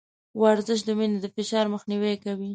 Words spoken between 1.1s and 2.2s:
له فشار مخنيوی